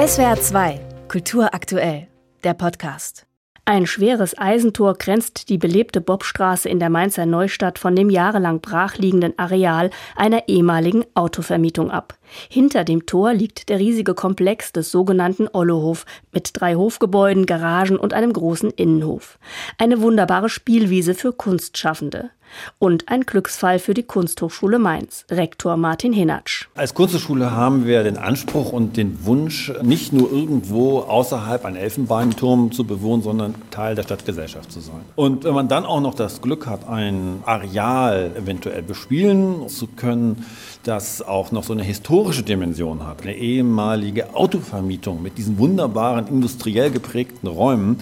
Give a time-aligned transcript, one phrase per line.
[0.00, 2.08] SWR 2, Kultur aktuell,
[2.42, 3.26] der Podcast.
[3.66, 9.38] Ein schweres Eisentor grenzt die belebte Bobstraße in der Mainzer Neustadt von dem jahrelang brachliegenden
[9.38, 12.14] Areal einer ehemaligen Autovermietung ab.
[12.48, 18.14] Hinter dem Tor liegt der riesige Komplex des sogenannten Ollohof mit drei Hofgebäuden, Garagen und
[18.14, 19.38] einem großen Innenhof.
[19.76, 22.30] Eine wunderbare Spielwiese für Kunstschaffende.
[22.78, 25.24] Und ein Glücksfall für die Kunsthochschule Mainz.
[25.30, 26.66] Rektor Martin Hinatsch.
[26.74, 32.72] Als Kunsthochschule haben wir den Anspruch und den Wunsch, nicht nur irgendwo außerhalb einen Elfenbeinturm
[32.72, 35.00] zu bewohnen, sondern Teil der Stadtgesellschaft zu sein.
[35.16, 40.44] Und wenn man dann auch noch das Glück hat, ein Areal eventuell bespielen zu können,
[40.82, 46.90] das auch noch so eine historische Dimension hat, eine ehemalige Autovermietung mit diesen wunderbaren industriell
[46.90, 47.98] geprägten Räumen,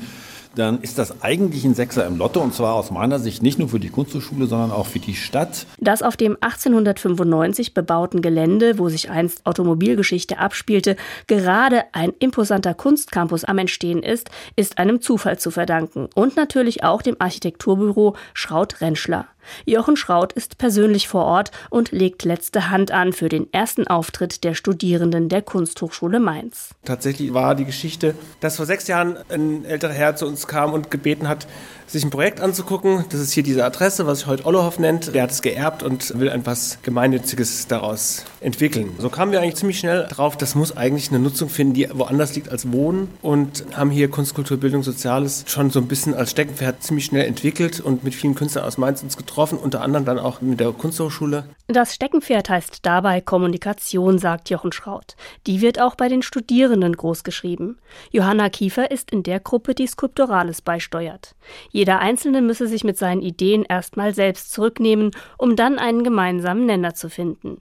[0.55, 3.69] dann ist das eigentlich ein Sechser im Lotto und zwar aus meiner Sicht nicht nur
[3.69, 5.67] für die Kunsthochschule, sondern auch für die Stadt.
[5.79, 13.45] Das auf dem 1895 bebauten Gelände, wo sich einst Automobilgeschichte abspielte, gerade ein imposanter Kunstcampus
[13.45, 19.27] am Entstehen ist, ist einem Zufall zu verdanken und natürlich auch dem Architekturbüro Schraut-Rentschler.
[19.65, 24.45] Jochen Schraut ist persönlich vor Ort und legt letzte Hand an für den ersten Auftritt
[24.45, 26.71] der Studierenden der Kunsthochschule Mainz.
[26.85, 30.91] Tatsächlich war die Geschichte, dass vor sechs Jahren ein älterer Herr zu uns kam und
[30.91, 31.47] gebeten hat,
[31.87, 33.05] sich ein Projekt anzugucken.
[33.11, 35.15] Das ist hier diese Adresse, was sich heute Ollohoff nennt.
[35.15, 38.91] Der hat es geerbt und will etwas Gemeinnütziges daraus entwickeln.
[38.99, 42.35] So kamen wir eigentlich ziemlich schnell drauf, das muss eigentlich eine Nutzung finden, die woanders
[42.35, 46.31] liegt als Wohnen und haben hier Kunst, Kultur, Bildung, Soziales schon so ein bisschen als
[46.31, 50.19] Steckenpferd ziemlich schnell entwickelt und mit vielen Künstlern aus Mainz uns getroffen, unter anderem dann
[50.19, 51.45] auch mit der Kunsthochschule.
[51.69, 55.17] Das Steckenpferd heißt dabei Kommunikation, sagt Jochen Schraut.
[55.47, 57.79] Die wird auch bei den Studierenden großgeschrieben.
[58.11, 61.35] Johanna Kiefer ist in der Gruppe, die Skulpturales beisteuert.
[61.71, 66.95] Jeder Einzelne müsse sich mit seinen Ideen erstmal selbst zurücknehmen, um dann einen gemeinsamen Nenner
[66.95, 67.61] zu finden.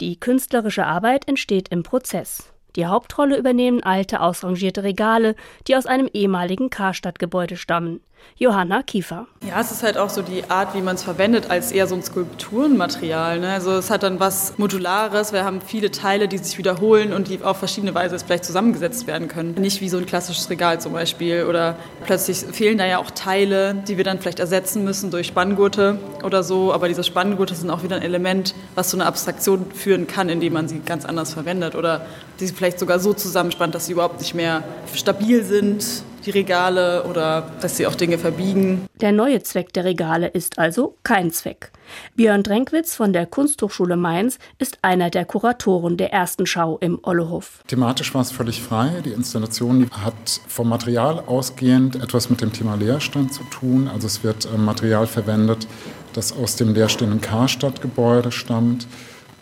[0.00, 2.52] Die künstlerische Arbeit entsteht im Prozess.
[2.76, 5.34] Die Hauptrolle übernehmen alte, ausrangierte Regale,
[5.66, 8.00] die aus einem ehemaligen Karstadtgebäude stammen.
[8.36, 9.26] Johanna Kiefer.
[9.46, 11.94] Ja, es ist halt auch so die Art, wie man es verwendet, als eher so
[11.94, 13.38] ein Skulpturenmaterial.
[13.38, 13.52] Ne?
[13.52, 15.32] Also es hat dann was Modulares.
[15.32, 19.28] Wir haben viele Teile, die sich wiederholen und die auf verschiedene Weise vielleicht zusammengesetzt werden
[19.28, 19.54] können.
[19.54, 21.44] Nicht wie so ein klassisches Regal zum Beispiel.
[21.44, 21.76] Oder
[22.06, 26.42] plötzlich fehlen da ja auch Teile, die wir dann vielleicht ersetzen müssen durch Spanngurte oder
[26.42, 26.72] so.
[26.72, 30.54] Aber diese Spanngurte sind auch wieder ein Element, was zu einer Abstraktion führen kann, indem
[30.54, 31.74] man sie ganz anders verwendet.
[31.74, 32.06] Oder
[32.40, 34.64] die vielleicht sogar so zusammenspannt, dass sie überhaupt nicht mehr
[34.94, 35.84] stabil sind
[36.24, 38.86] die Regale oder dass sie auch Dinge verbiegen.
[39.00, 41.72] Der neue Zweck der Regale ist also kein Zweck.
[42.14, 47.62] Björn Drenkwitz von der Kunsthochschule Mainz ist einer der Kuratoren der ersten Schau im Ollehof.
[47.66, 49.02] Thematisch war es völlig frei.
[49.04, 53.88] Die Installation hat vom Material ausgehend etwas mit dem Thema Leerstand zu tun.
[53.92, 55.66] Also es wird äh, Material verwendet,
[56.12, 58.86] das aus dem leerstehenden Karstadtgebäude stammt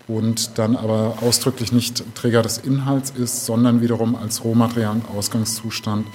[0.08, 6.06] und dann aber ausdrücklich nicht Träger des Inhalts ist, sondern wiederum als Rohmaterial und Ausgangszustand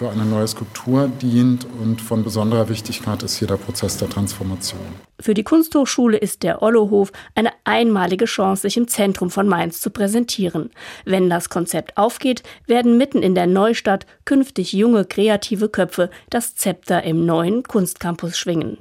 [0.00, 4.80] für eine neue Skulptur dient und von besonderer Wichtigkeit ist hier der Prozess der Transformation.
[5.20, 9.90] Für die Kunsthochschule ist der Ollohof eine einmalige Chance, sich im Zentrum von Mainz zu
[9.90, 10.70] präsentieren.
[11.04, 17.02] Wenn das Konzept aufgeht, werden mitten in der Neustadt künftig junge kreative Köpfe das Zepter
[17.02, 18.78] im neuen Kunstcampus schwingen.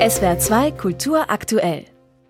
[0.00, 1.84] SWR 2 Kultur aktuell.